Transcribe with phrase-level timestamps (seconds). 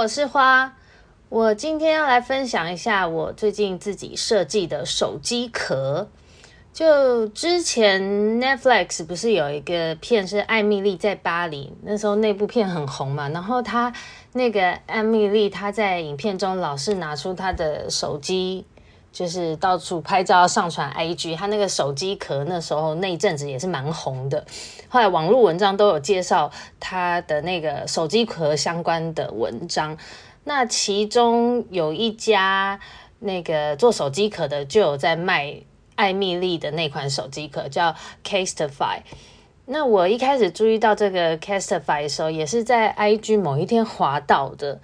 [0.00, 0.74] 我是花。
[1.28, 6.08] 我今天要来分享一下我最近自己设计的手机壳。
[6.72, 8.00] 就之前
[8.40, 13.28] Netflix 不是有一个片是艾米丽在巴黎，那时候那部片很红嘛。
[13.28, 13.92] 然后她
[14.32, 18.64] 那个艾米丽她在影片中老是拿出她的手机，
[19.12, 21.36] 就是到处拍照上传 IG。
[21.36, 24.44] 他那个手机壳那时候那一阵子也是蛮红的。
[24.88, 29.96] 后来网络文章都有介绍他的那个手机壳相关的文章。
[30.44, 32.80] 那其中有一家
[33.18, 35.62] 那个做手机壳的就有在卖。
[35.96, 39.00] 艾蜜莉的那款手机壳叫 Castify。
[39.66, 44.80] 那我一开始注意到这个 Castify 的时候，也是在 IG 某一天滑到的。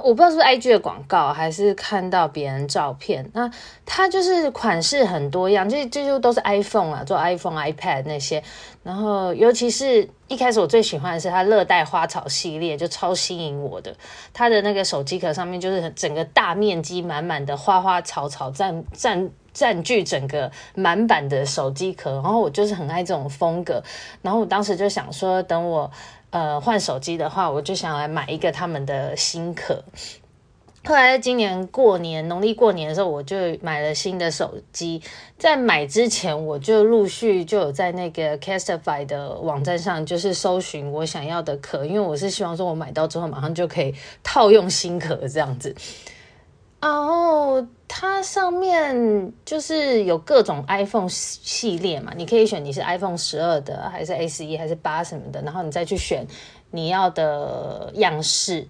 [0.00, 3.28] 我不知道是 IG 的广告，还是看到别人照片。
[3.32, 3.50] 那
[3.86, 8.42] 它就是款式很多样，这这就都是 iPhone 啊，做 iPhone、iPad 那些。
[8.82, 13.94] 然后尤其是一开始我最喜欢的是它热带花草系列，就超吸引我的。
[14.32, 19.30] 它的那个手机壳上面就是整个大面积满满的花花草草占占。
[19.54, 23.82] 占据整个满版的手机壳，然后我就是很爱这种风格，
[24.20, 25.90] 然后我当时就想说，等我
[26.28, 29.82] 呃换手机的话，我就想来买一个他们的新壳。
[30.86, 35.00] 后来今年过年农历过年的时候，我就买了新的手机。
[35.38, 45.74] 在买之前，我就陆续就有在那个 Castify 的网站上，就是搜寻我想要的壳，因为我是希望说我买到之后马上就可以套用新壳这样子。
[46.82, 47.66] 然后
[47.96, 56.26] 它上面就是有各种 iPhone 系列嘛，你可以选你是 iPhone 十二的，还是 S 一还是八什么的，然后你再去选
[56.72, 58.66] 你要的样式。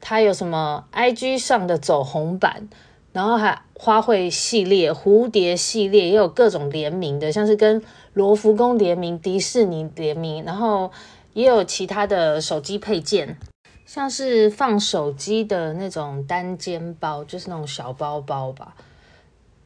[0.00, 2.70] 它有什么 IG 上的走红版，
[3.12, 7.82] 然后还花卉系列、蝴蝶系列，也有各种联名的，像是跟
[8.14, 10.90] 罗浮宫联名、迪士尼联名，然后
[11.34, 13.36] 也有其他的手机配件。
[13.84, 18.74] 像是放手机的那种单肩包，就是那种小包包吧。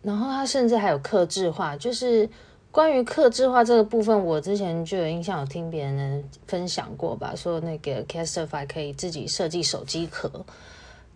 [0.03, 2.29] 然后它甚至还有客制化，就是
[2.71, 10.31] 关于客制化这个部分，我之前就有印象，有听别人分享过吧，说那个 Castify 可以自己设计手机壳。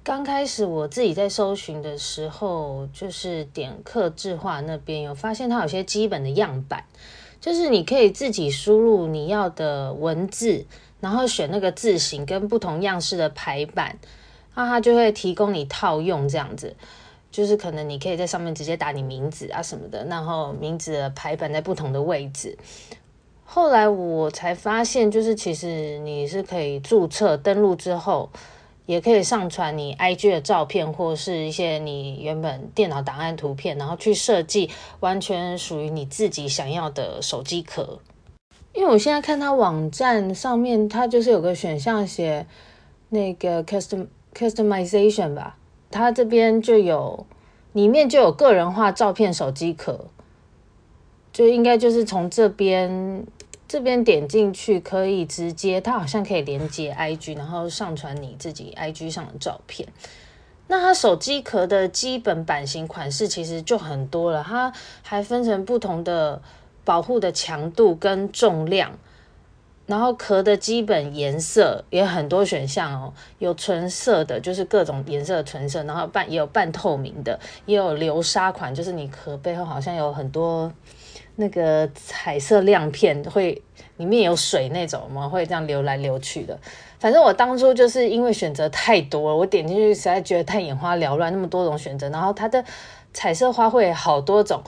[0.02, 6.84] 刚开始我自己在搜寻的时候，就是点客制化那边有发现它有些基本的样板，
[7.40, 10.64] 就是你可以自己输入你要的文字。
[11.00, 13.98] 然后选那个字型跟不同样式的排版，
[14.54, 16.76] 那它就会提供你套用这样子，
[17.30, 22.58] 就是可能你可以在上面直接打你名字啊什么的，然后名字的排版在不同的位置。
[23.44, 28.30] 后来我才发现，就是其实你是可以注册登录之后，
[28.86, 37.98] 也可以上传你 IG 的照片或是一些你原本电脑档案图片，然后去设计完全属于你自己想要的手机壳。
[38.72, 42.46] 因为我现在看它网站上面，它就是有个选项写
[43.08, 45.56] 那个 custom customization 吧，
[45.90, 47.26] 它这边就有
[47.72, 50.06] 里面就有个人化照片手机壳，
[51.32, 53.26] 就应该就是从这边
[53.66, 59.88] 这边点进去可以直接，它好像可以连接 IG，然后上传你自己 IG 上的照片。
[60.68, 66.40] 那它手机壳的基本版型款式其实就很多了，它还分成不同的。
[66.84, 68.92] 保护的强度跟重量，
[69.86, 80.72] 然后壳的基本颜色也很多选项哦，有纯色的，就是各种颜色的纯色，然后半也有半透明的，也有流沙款，就是你壳背后好像有很多
[81.36, 83.60] 那个彩色亮片，会
[83.96, 86.58] 里面有水那种嘛，会这样流来流去的。
[86.98, 92.64] 反正我当初就是因为选择太多了，我点进去实在觉得太眼花缭乱，那么多种选择，然后它的
[93.12, 94.62] 彩色花卉好多种。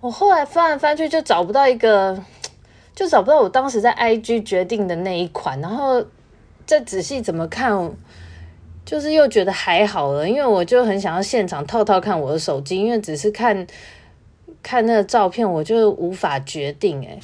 [0.00, 2.18] 我后来翻来翻去就找不到一个，
[2.94, 6.02] 就找不到我当时在 IG 决定的那一款，然后
[6.64, 7.92] 再仔细怎么看，
[8.82, 13.66] 就是又觉得还好了，因为我就很想要现场套套看我的手机，因为只是看
[14.62, 17.20] 看那个照片，我就无法决定诶。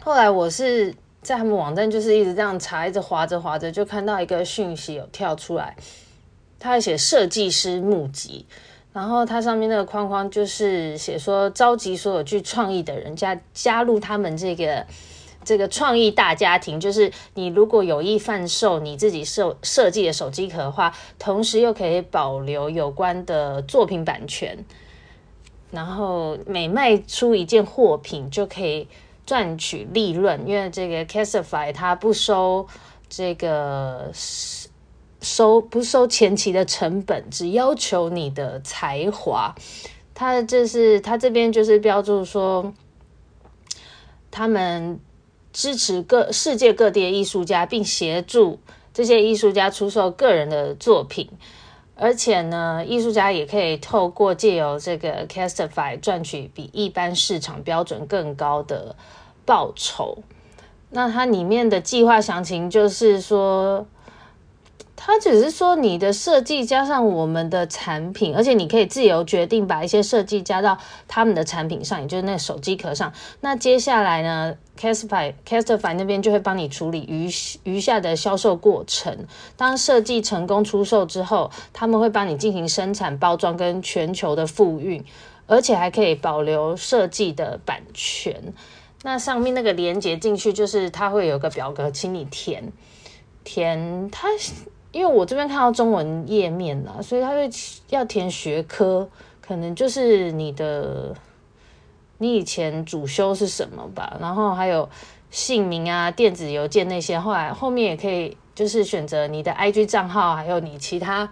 [0.00, 5.76] 后来我是在他们网站，就是一直这样查，一直滑着滑着，就看到一个讯息有跳出来，
[6.58, 8.46] 他还写设计师募集。
[8.92, 14.84] 然后它上面那个框框就是写说，召集所有具创意的人加加入他们这个
[15.44, 16.80] 这个创意大家庭。
[16.80, 24.64] 就是你如果有意贩售你自己设设计的手机壳的话，同时又可以保留有关的作品版权。
[25.70, 28.88] 然后每卖出一件货品就可以
[29.26, 32.66] 赚取利润，因为这个 Casify 它不收
[33.08, 34.10] 这个。
[35.20, 39.54] 收不收前期的成本，只要求你的才华。
[40.14, 42.72] 他这是他这边就是标注说，
[44.30, 45.00] 他们
[45.52, 48.58] 支持各世界各地的艺术家，并协助
[48.94, 51.28] 这些艺术家出售个人的作品，
[51.96, 58.94] 而且呢，艺术家也可以透过借由这个 Castify 赚取比一般市场标准更高的
[59.44, 60.18] 报酬。
[60.90, 63.86] 那它里面的计划详情就是说。
[65.10, 70.76] 它只是说你的设计加上我们的产品，而且你可以自由决定把一些设计加到
[71.08, 73.10] 他们的产品上，也就是那手机壳上。
[73.40, 77.26] 那接下来呢，Castify Castify 那边就会帮你处理余
[77.62, 79.26] 余下的销售过程。
[79.56, 85.02] 当设计成功出售之后，他们会帮你进行生产、包装跟全球的复运，
[85.46, 88.52] 而且还可以保留设计的版权。
[89.04, 92.70] 那上面那个连接进去，就是它会有个表格，请你填
[93.42, 94.28] 填它。
[94.90, 97.48] 因为我这边看到中文页面啦，所以他会
[97.90, 99.06] 要填学科，
[99.40, 101.14] 可能就是你的
[102.16, 104.88] 你以前主修是什么吧，然后还有
[105.30, 111.30] 姓名啊、电子邮件那些，后来后面也可以就是选择你的 IG 账号，还有你其他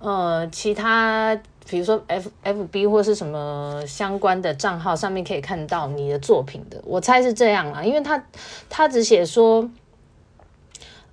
[0.00, 1.40] 呃其他，
[1.70, 8.20] 比如说 F FB 或是什么相关的账号上面可以看到你的作品的，我猜是这样啦，因为他
[8.68, 9.70] 他只写说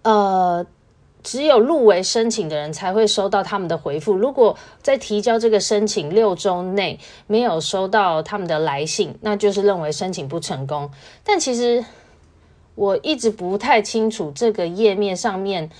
[0.02, 0.66] 呃。
[1.26, 4.14] 只有入围申请的人才会收到他们的回复。
[4.14, 10.88] 如果在提交这个申请六周内没有收到他们的来信，那就是认为申请不成功。
[11.24, 11.84] 但其实
[12.76, 15.72] 我一直不太清楚这个页面上面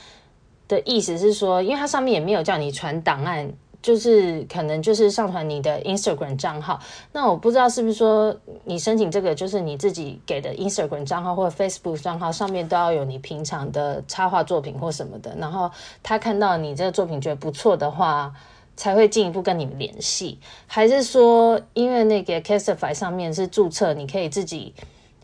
[0.68, 3.54] 的意思是说，因为它上面也没有叫你传档案。
[3.86, 6.80] 就是可能就是上传你的 Instagram 账号，
[7.12, 15.70] 那我不知道是不是说你申请这个就是你自己给的 Instagram 账号或者 Facebook 账号上面都要有你平常的插画作品或什么的，然后
[16.02, 18.34] 他看到你这个作品觉得不错的话，
[18.76, 24.74] 才会进一步跟你们联系，还是说因为那个 Castify 上面是注册你可以自己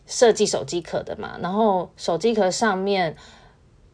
[0.06, 3.16] 设计手机壳的嘛，然后手机壳上面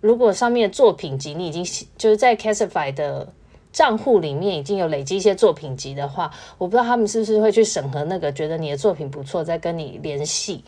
[0.03, 1.65] 如果上面的作品集你已经
[1.97, 3.33] 就是在 Casify 的。
[3.73, 10.65] 账户里面已经有累积一些作品集的话，我不知道他们是不是会去审核那个，觉得你的作品不错，再跟你联系。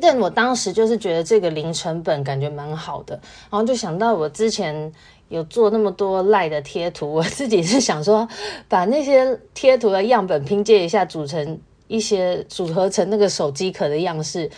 [0.00, 3.14] 但我当时就是觉得这个零成本感觉蛮好的，
[3.50, 4.92] 然后就想到我之前
[5.28, 8.28] 有做那么多赖的贴图，我自己是想说
[8.68, 14.50] 把那些贴图的样本拼接一下，组成一些组合成那个手机壳的样式，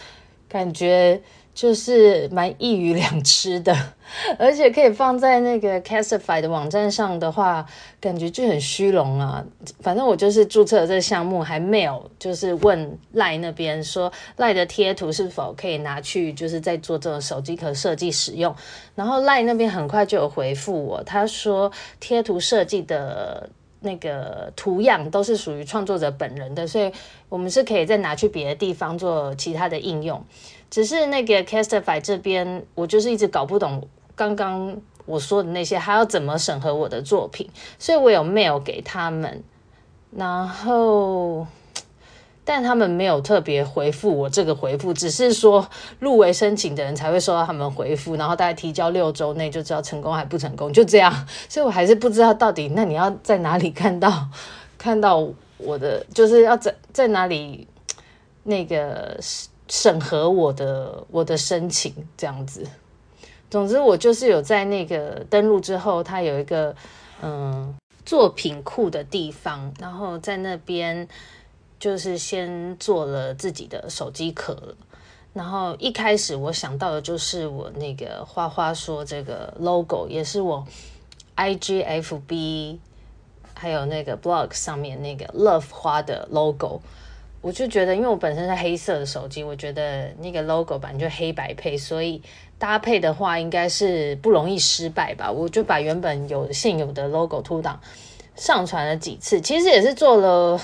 [0.48, 1.20] 感觉。
[1.56, 3.74] 就是蛮一鱼两吃的，
[4.38, 7.64] 而且可以放在那个 Castify 的网站上的话，
[7.98, 9.42] 感觉就很虚荣啊。
[9.80, 18.54] 反正我就是注册了这个项目，还没有就是问赖那边说赖的贴图是否可以拿去，就是在做这种手机壳设计使用。
[18.94, 23.48] 然后赖那边很快就有回复我，他说贴图设计的
[23.80, 26.92] 那个图样都是属于创作者本人的，所以
[27.30, 30.22] 我们是可以再拿去别的地方做其他的应用。
[30.70, 37.48] 只是那个 Castify 这边，我就是一直搞不懂刚刚我说的那些，还要怎么审核我的作品，
[37.78, 39.44] 所以我有 mail 给他们，
[40.10, 41.46] 然后，
[42.44, 45.68] 但他们没有特别回复我这个回复，只是说
[46.00, 51.12] 入围申请的人才会收到他们回复，然后大概提交六周内就知道成功还不成功，就这样，
[51.48, 54.28] 所以我还是不知道到底那你要在哪里看到
[54.76, 55.28] 看到
[55.58, 57.68] 我的，就是要在在哪里
[58.42, 59.16] 那个。
[59.68, 62.64] 审核我的我的申请这样子，
[63.50, 66.75] 总之我就是有在那个登录之后，它有一个
[67.23, 71.08] 嗯作品库的地方，然后在那边
[71.80, 74.76] 就是先做了自己的手机壳，
[75.32, 80.64] 然后一开始我想到的就是我那个花花说这个 logo，也是我
[81.37, 82.78] IGFB
[83.54, 86.80] 还有那个 blog 上面那个 love 花的 logo。
[87.46, 92.20] 我就觉得，因为我本身是黑色的手机，我觉得那个 logo 版就黑白配，所以
[92.58, 95.30] 搭配的话应该是不容易失败吧。
[95.30, 97.80] 我就把原本有现有的 logo 图档
[98.34, 100.60] 上传了几次，其实也是做了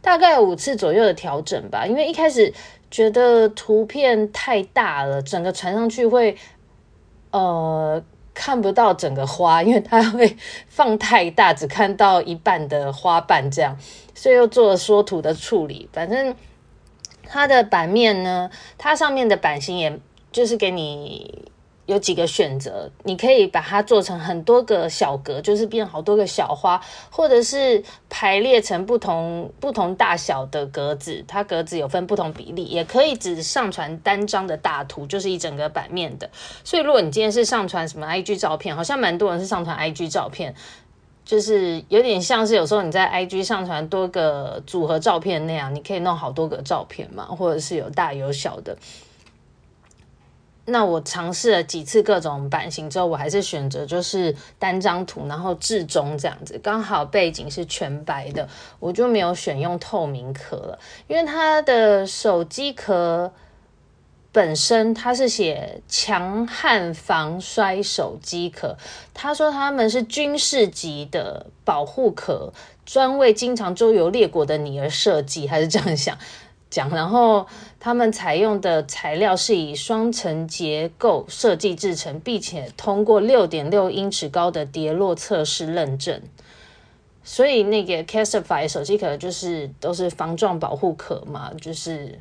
[0.00, 1.84] 大概五次左右的调整吧。
[1.84, 2.54] 因为一开始
[2.88, 6.36] 觉得图片太大了，整个传上去会
[7.32, 8.00] 呃
[8.36, 10.36] 看不到整个花，因为它会
[10.68, 13.74] 放太大，只看到一半的花瓣这样。
[14.14, 16.34] 所以又做了缩图的处理，反正
[17.24, 19.98] 它的版面呢，它上面的版型也
[20.30, 21.50] 就是给你
[21.86, 36.28] 有几个选择，你可以把它做成很多个小格，就是变好多个小花，或者是排列成不同不同大小的格子，它格子有分不同比例，也可以只上传单张的大图，就是一整个版面的。
[36.64, 40.54] 所以如果你今天是上传什么 IG 照片，好像蛮多人是上传 IG 照片。
[41.24, 48.76] 就是有点像是有时候你在 IG 上传多个组合照片那样，你可以弄好多个照片嘛，或者是有大有小的。
[50.68, 58.48] 那我尝试了几次各种版型之后，我还是选择就是单张图，然后置中这样子，刚好背景是全白的，
[58.80, 63.32] 我就没有选用透明壳了，因为它的手机壳
[64.32, 68.76] 本身它是写强悍防摔手机壳，
[69.14, 72.52] 他说他们是军事级的保护壳，
[72.84, 76.18] 专为经常周游列国的你而设计，还是这样想？
[76.76, 77.46] 讲，然后
[77.80, 86.20] 他们采用的材料是以双层结构设计制成，并且通过六点六英尺高的跌落测试认证。
[87.24, 92.20] 所以那个 Castify 手机壳就是都是防撞保护壳嘛，就是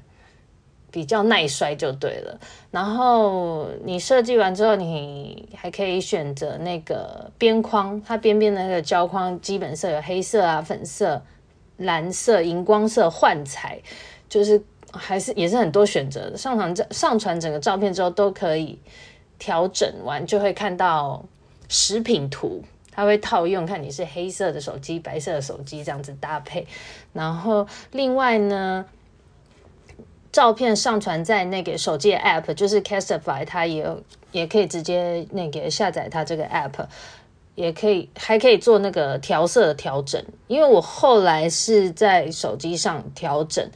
[0.90, 2.40] 比较耐摔就对了。
[2.72, 11.22] 然后你设计完之后，你还可以选择那个边框，它边边的那个胶框基本色有黑色啊、粉色、
[11.76, 13.82] 蓝色、荧光色、幻彩。
[14.28, 18.80] 就是还是也是很多选择的，上传这上传整个照片之后都可以
[19.38, 21.24] 调整完，就会看到
[21.68, 26.66] 食品图，它会套用，看你是黑色的手机、白色的手机这样子搭配。
[27.12, 28.86] 然后另外呢，
[30.32, 33.86] 照片上传在那个手机 App，就是 Castify，它也
[34.32, 36.86] 也可以直接那个下载它这个 App，
[37.56, 40.24] 也可以还可以做那个调色的调整。
[40.48, 43.70] 因为我后来是在手机上调整。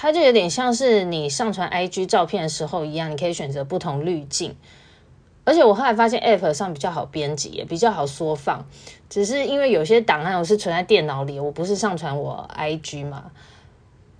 [0.00, 4.54] 它就有点像是你上传 IG 照片的时候一样，你可以选择不同滤镜。
[5.42, 8.64] 而且我后来发现 App 上比较好编辑，也比较好缩放。
[9.10, 13.32] 只是因为有些档案我是存在电脑里，我不是上传我 IG 嘛，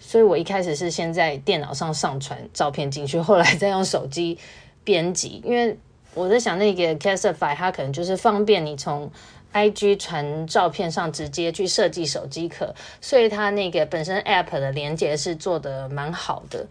[0.01, 4.37] 所以我一开始是先在电脑上上传照片进去， 后来再用手机
[4.83, 5.41] 编辑。
[5.45, 5.79] 因为
[6.13, 9.09] 我在想那个 Castify，它可能就是方便你从。
[9.53, 16.67] IG 传照片上直接去设计手机壳，所以它那个本身 App 的连接是做得蛮好的。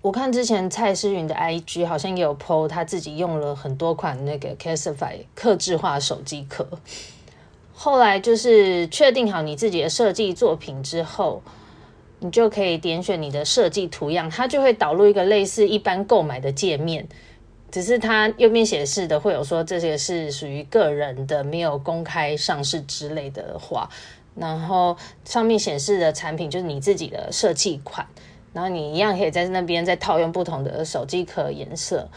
[0.00, 6.66] 我看之前蔡诗芸的 IG 好像也有 PO，他自己用了很多款那个 Casetify 客制化手机壳。
[7.72, 11.42] 后来就是确定好你自己的设计作品之后，
[12.18, 17.06] 你就可以点选你的设计图样，它就会导入一个类似一般购买的界面。
[17.72, 23.88] 只是它右边显示的会有说这些是属于个人的，没有公开上市之类的话，
[24.34, 28.06] 然后上面显示的产品就是你自己的设计款，
[28.52, 32.10] 然后你一样可以在那边再套用不同的手机壳颜色。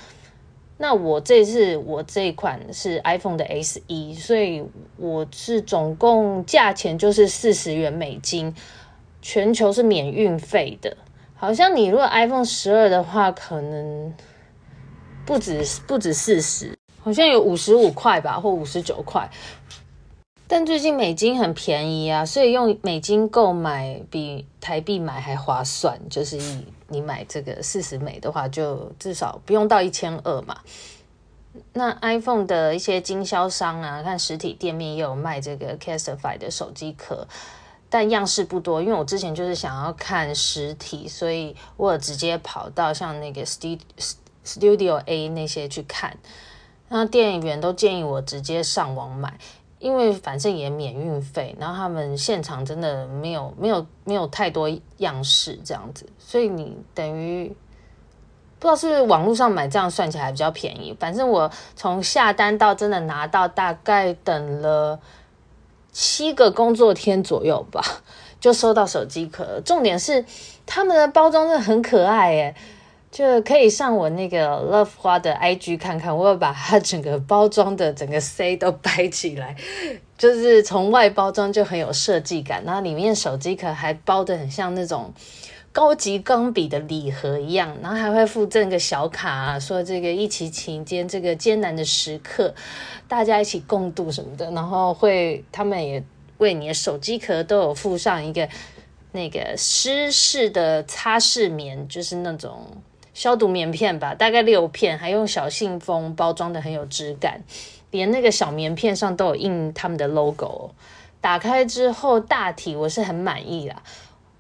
[0.78, 4.62] 那我这次我这一款是 iPhone 的 SE，所以
[4.98, 8.54] 我是总共价钱就是四十元美金，
[9.22, 10.98] 全球是免运费的。
[11.34, 14.14] 好像你如果 iPhone 十二的话，可能。
[15.26, 19.30] 不止不止四十，好像有五十五块吧，或五十九块。
[20.48, 26.00] 但最近美金很便宜啊，所以用美金购买比台币买还划算。
[26.08, 30.60] 就是以你买这个四十美的话，就至少不用到一千二嘛。
[31.74, 37.28] 那 iPhone 的一些经销商啊，看实体店面也有卖这个 Casetify 的手机壳，
[37.90, 38.82] 但样式不多。
[38.84, 43.80] 因为我之前就是想要看实体，所以我直接跑到像那个 Sti
[44.46, 46.18] Studio A 那些去看，
[46.90, 49.38] 那店员都建议我直接上网买，
[49.80, 57.48] 因为反正也免运费，然后他们现场真的没有没有没有太多样式这样子，所以你等于
[58.60, 60.96] 不知道是不是网络上买这样算起来比较便宜。
[61.00, 65.00] 反正我从下单到真的拿到，大概等了
[65.92, 67.82] 七个工作天左右吧，
[68.40, 69.60] 就收到手机壳。
[69.66, 70.24] 重点是
[70.66, 72.56] 他们的包装真的很可爱耶。
[73.16, 79.56] 就可以上我那个 Love 花的 IG 看看，我有把它整个包装的整个 C 都摆起来，
[80.18, 85.14] 就是从外包装就很有设计感，然后里面手机壳还包得很像那种
[85.72, 92.54] 高级钢笔的礼盒一样，然后还会附赠个小卡啊，说这个一起期间这个艰难的时刻，
[93.08, 96.04] 大家一起共度什么的，然后会他们也
[96.40, 98.50] 为你的手机壳都有附上一个
[99.14, 102.68] 那个湿式的擦拭棉，就是那种。
[103.16, 107.42] 消毒棉片吧，大概六片，还用小信封包装的很有质感，
[107.90, 110.72] 连那个小棉片上都有印他们的 logo。
[111.22, 113.82] 打开之后，大体我是很满意啦。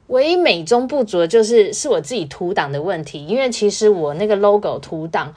[0.07, 5.33] 唯一美中不足的就是是我自己图档的问题，因为其实我那个 logo 图档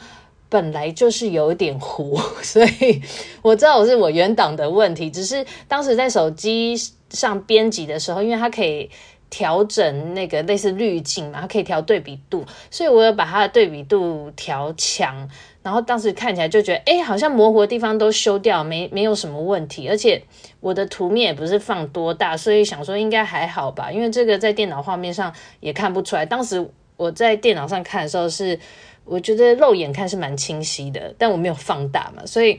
[0.49, 3.01] 本来就是有一点糊， 所以
[3.41, 6.75] 我知道我是我原档的问题，只是当时在手机
[7.09, 8.91] 上编辑的时候，因为它可以。
[9.31, 15.29] 调整那个类似滤镜嘛，它可以调对比度，所以我有把它的对比度调强，
[15.63, 20.23] 然后当时看起来就觉得，哎，好像模糊的地方都修掉，没没有什么问题，而且
[20.61, 26.25] 我的图面也不是放多大，所以想说应该还好吧，因为这个在电脑画面上也看不出来。
[26.25, 26.67] 当时
[26.97, 28.59] 我在电脑上看的时候是，
[29.05, 32.59] 我觉得肉眼看是蛮清晰的，但我没有放大嘛，所以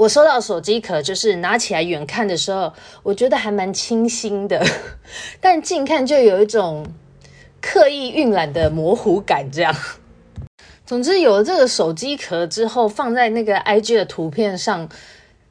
[0.00, 4.64] 我收到手机壳就是拿起来远看的时候，我觉得还蛮清新的，
[5.42, 6.86] 但近看就有一种
[7.60, 9.76] 刻意晕染的模糊感，这样。
[10.86, 14.88] 总之，有了这个手机壳之后，放在那个 IG 的图片上，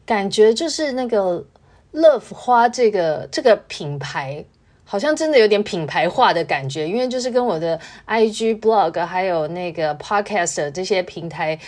[0.04, 1.46] 感觉就是那个
[1.94, 4.44] Love 花这个这个品牌，
[4.84, 11.60] 好像真的有点品牌化的感觉，因为就是跟我的 IG blog 还有那个 podcast 这些平台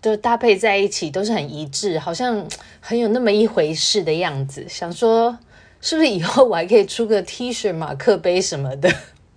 [0.00, 2.46] 都搭配在一起，都是很一致，好像
[2.80, 4.66] 很有那么一回事的样子。
[4.68, 5.38] 想说，
[5.80, 8.90] 是不是以后我还可以出个 T 恤、马克杯什么的？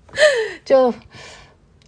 [0.66, 0.94] 就。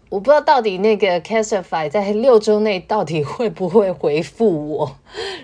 [0.07, 4.97] 我不知道到底那个 Castify 在六周内到底会不会回复我。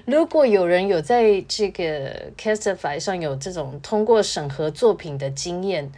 [0.05, 5.91] 如果有人有在这个 Castify 上有这种通过审核作品的经验，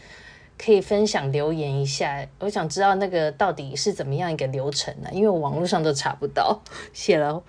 [0.64, 5.10] 可以分享留言一下我想知道那个到底是怎么样一个流程呢？
[5.12, 6.62] 因为网络上都查不到
[6.94, 7.44] 谢了